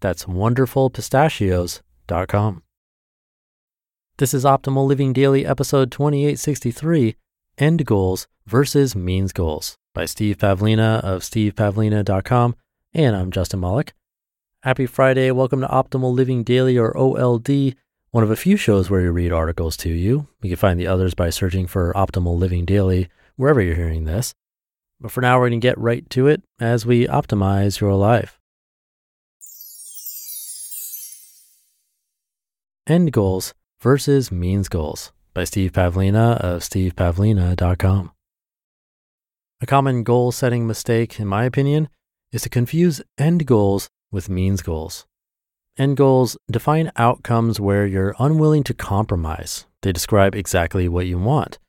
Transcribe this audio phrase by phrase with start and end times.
[0.00, 2.62] That's wonderfulpistachios.com.
[4.16, 7.16] This is Optimal Living Daily, episode 2863
[7.58, 12.56] End Goals versus Means Goals by Steve Pavlina of stevepavlina.com.
[12.92, 13.92] And I'm Justin Malik.
[14.62, 15.30] Happy Friday.
[15.30, 17.76] Welcome to Optimal Living Daily or OLD,
[18.10, 20.28] one of a few shows where we read articles to you.
[20.42, 24.32] You can find the others by searching for Optimal Living Daily wherever you're hearing this.
[25.00, 28.39] But for now, we're going to get right to it as we optimize your life.
[32.90, 38.10] End Goals versus Means Goals by Steve Pavlina of stevepavlina.com.
[39.60, 41.88] A common goal setting mistake, in my opinion,
[42.32, 45.06] is to confuse end goals with means goals.
[45.78, 49.66] End goals define outcomes where you're unwilling to compromise.
[49.82, 51.60] They describe exactly what you want.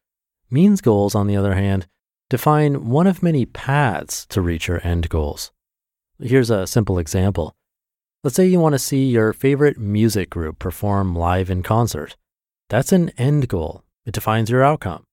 [0.50, 1.86] Means goals, on the other hand,
[2.32, 5.52] define one of many paths to reach your end goals.
[6.20, 7.54] Here's a simple example.
[8.24, 12.18] Let's say you want to see your favorite music group perform live in concert.
[12.70, 13.84] That's an end goal.
[14.06, 15.06] It defines your outcome.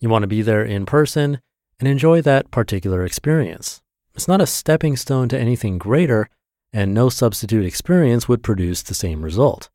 [0.00, 1.40] You want to be there in person
[1.78, 3.80] and enjoy that particular experience.
[4.16, 6.28] It's not a stepping stone to anything greater,
[6.72, 9.70] and no substitute experience would produce the same result.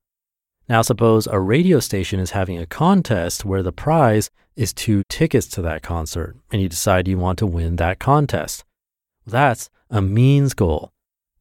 [0.67, 5.47] Now, suppose a radio station is having a contest where the prize is two tickets
[5.47, 8.65] to that concert, and you decide you want to win that contest.
[9.25, 10.92] That's a means goal.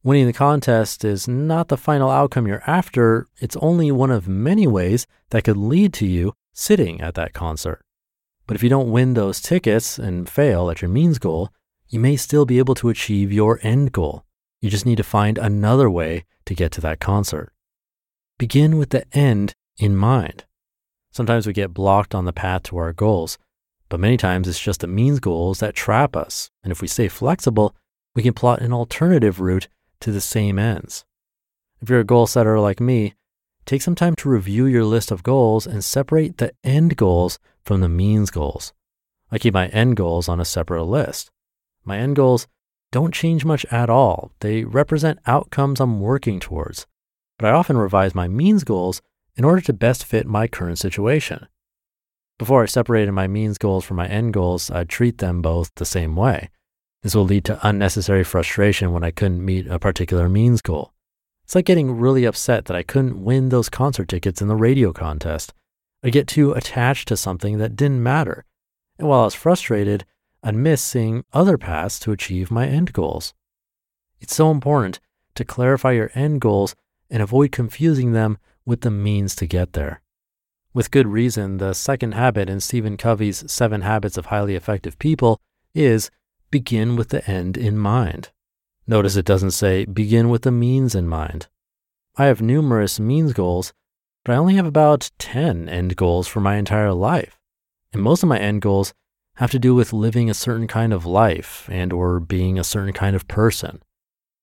[0.05, 4.67] Winning the contest is not the final outcome you're after, it's only one of many
[4.67, 7.81] ways that could lead to you sitting at that concert.
[8.45, 11.53] But if you don't win those tickets and fail at your means goal,
[11.87, 14.25] you may still be able to achieve your end goal.
[14.59, 17.53] You just need to find another way to get to that concert.
[18.37, 20.43] Begin with the end in mind.
[21.11, 23.37] Sometimes we get blocked on the path to our goals,
[23.87, 26.49] but many times it's just the means goals that trap us.
[26.61, 27.73] And if we stay flexible,
[28.15, 29.69] we can plot an alternative route
[30.03, 31.05] to the same ends.
[31.81, 33.13] If you're a goal setter like me,
[33.65, 37.81] take some time to review your list of goals and separate the end goals from
[37.81, 38.73] the means goals.
[39.31, 41.31] I keep my end goals on a separate list.
[41.85, 42.47] My end goals
[42.91, 44.31] don't change much at all.
[44.41, 46.85] They represent outcomes I'm working towards,
[47.39, 49.01] but I often revise my means goals
[49.35, 51.47] in order to best fit my current situation.
[52.37, 55.85] Before I separated my means goals from my end goals, I'd treat them both the
[55.85, 56.49] same way.
[57.03, 60.93] This will lead to unnecessary frustration when I couldn't meet a particular means goal.
[61.43, 64.93] It's like getting really upset that I couldn't win those concert tickets in the radio
[64.93, 65.53] contest.
[66.01, 68.45] I get too attached to something that didn't matter.
[68.97, 70.05] And while I was frustrated,
[70.41, 73.33] I'd miss seeing other paths to achieve my end goals.
[74.21, 75.01] It's so important
[75.35, 76.73] to clarify your end goals
[77.09, 80.01] and avoid confusing them with the means to get there.
[80.73, 85.41] With good reason, the second habit in Stephen Covey's Seven Habits of Highly Effective People
[85.75, 86.09] is
[86.53, 88.29] begin with the end in mind.
[88.85, 91.47] Notice it doesn't say begin with the means in mind.
[92.15, 93.73] I have numerous means goals,
[94.23, 97.39] but I only have about 10 end goals for my entire life.
[97.91, 98.93] And most of my end goals
[99.37, 102.93] have to do with living a certain kind of life and or being a certain
[102.93, 103.81] kind of person.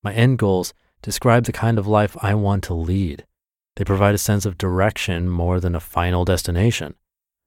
[0.03, 3.25] My end goals describe the kind of life I want to lead.
[3.77, 6.97] They provide a sense of direction more than a final destination.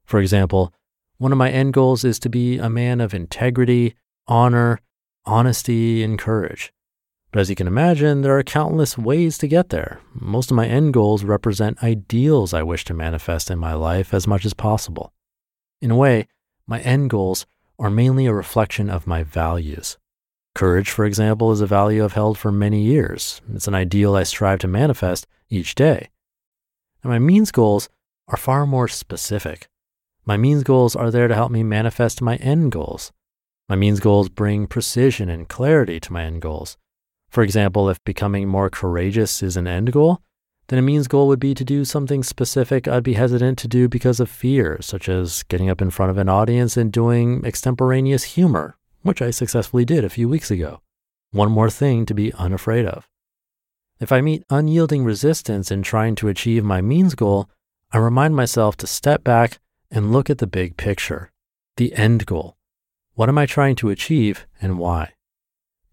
[0.06, 0.74] For example,
[1.18, 3.96] one of my end goals is to be a man of integrity,
[4.28, 4.80] honor,
[5.26, 6.74] honesty, and courage.
[7.32, 10.00] But as you can imagine, there are countless ways to get there.
[10.14, 14.28] Most of my end goals represent ideals I wish to manifest in my life as
[14.28, 15.14] much as possible.
[15.82, 16.28] In a way,
[16.68, 17.46] my end goals
[17.80, 19.98] are mainly a reflection of my values.
[20.54, 23.42] Courage, for example, is a value I've held for many years.
[23.52, 26.10] It's an ideal I strive to manifest each day.
[27.02, 27.90] And my means goals
[28.28, 29.68] are far more specific.
[30.26, 33.12] My means goals are there to help me manifest my end goals.
[33.70, 36.78] My means goals bring precision and clarity to my end goals.
[37.30, 40.20] For example, if becoming more courageous is an end goal,
[40.68, 43.90] then a means goal would be to do something specific I'd be hesitant to do
[43.90, 48.24] because of fear, such as getting up in front of an audience and doing extemporaneous
[48.24, 50.82] humor, which I successfully did a few weeks ago.
[51.32, 53.08] One more thing to be unafraid of.
[54.00, 57.50] If I meet unyielding resistance in trying to achieve my means goal,
[57.92, 59.60] I remind myself to step back
[59.90, 61.32] and look at the big picture,
[61.78, 62.58] the end goal.
[63.16, 65.14] What am I trying to achieve and why?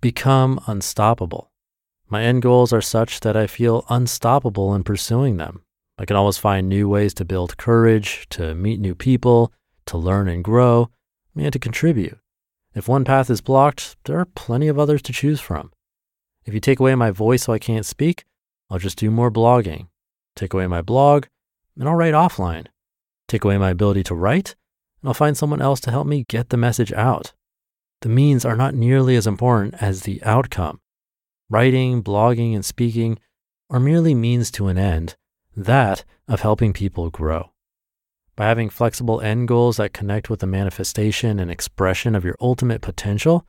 [0.01, 1.53] Become unstoppable.
[2.09, 5.63] My end goals are such that I feel unstoppable in pursuing them.
[5.99, 9.53] I can always find new ways to build courage, to meet new people,
[9.85, 10.89] to learn and grow,
[11.37, 12.19] and to contribute.
[12.75, 15.73] If one path is blocked, there are plenty of others to choose from.
[16.47, 18.25] If you take away my voice so I can't speak,
[18.71, 19.89] I'll just do more blogging.
[20.37, 21.27] Take away my blog,
[21.79, 22.69] and I'll write offline.
[23.29, 24.57] Take away my ability to write,
[25.01, 27.33] and I'll find someone else to help me get the message out.
[28.03, 30.81] The means are not nearly as important as the outcome.
[31.49, 33.19] Writing, blogging, and speaking
[33.69, 35.17] are merely means to an end,
[35.57, 37.51] that of helping people grow.
[38.37, 42.81] By having flexible end goals that connect with the manifestation and expression of your ultimate
[42.81, 43.47] potential,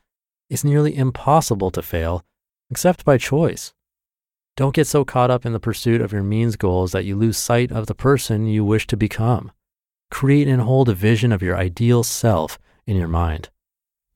[0.50, 2.26] it's nearly impossible to fail
[2.70, 3.74] except by choice.
[4.58, 7.38] Don't get so caught up in the pursuit of your means goals that you lose
[7.38, 9.52] sight of the person you wish to become.
[10.12, 13.50] Create and hold a vision of your ideal self in your mind.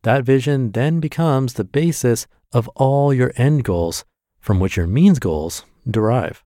[0.04, 4.06] That vision then becomes the basis of all your end goals
[4.40, 6.44] from which your means goals derive.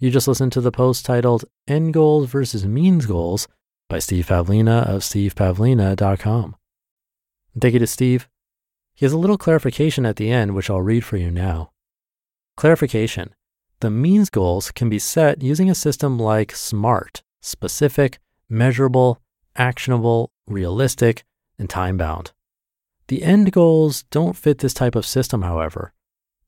[0.00, 3.46] You just listened to the post titled End Goals versus Means Goals
[3.88, 6.56] by Steve Pavlina of stevepavlina.com.
[7.60, 8.28] Thank you to Steve.
[8.94, 11.70] He has a little clarification at the end, which I'll read for you now.
[12.56, 13.34] Clarification
[13.84, 19.20] The means goals can be set using a system like SMART specific, measurable,
[19.56, 21.22] actionable, realistic,
[21.58, 22.32] and time bound.
[23.08, 25.92] The end goals don't fit this type of system, however.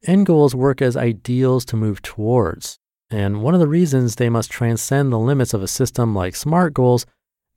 [0.06, 2.78] End goals work as ideals to move towards,
[3.10, 6.72] and one of the reasons they must transcend the limits of a system like SMART
[6.72, 7.04] goals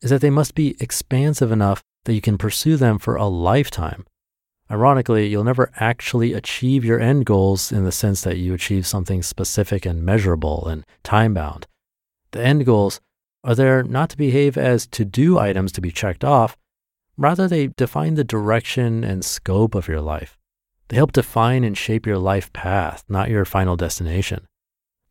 [0.01, 4.05] is that they must be expansive enough that you can pursue them for a lifetime.
[4.71, 9.23] Ironically, you'll never actually achieve your end goals in the sense that you achieve something
[9.23, 11.65] specific and measurable and time bound.
[12.31, 13.01] The end goals
[13.43, 16.55] are there not to behave as to do items to be checked off,
[17.17, 20.37] rather, they define the direction and scope of your life.
[20.89, 24.45] They help define and shape your life path, not your final destination.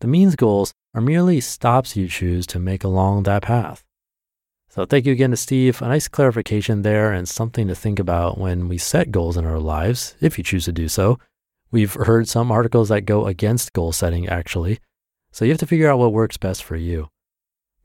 [0.00, 3.84] The means goals are merely stops you choose to make along that path.
[4.70, 5.80] So thank you again to Steve.
[5.80, 9.58] A nice clarification there and something to think about when we set goals in our
[9.58, 11.18] lives, if you choose to do so.
[11.70, 14.78] We've heard some articles that go against goal setting, actually.
[15.32, 17.08] So you have to figure out what works best for you.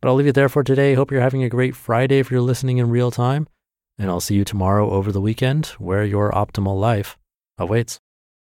[0.01, 0.93] But I'll leave it there for today.
[0.93, 3.47] Hope you're having a great Friday if you're listening in real time.
[3.97, 7.17] And I'll see you tomorrow over the weekend where your optimal life
[7.57, 7.99] awaits.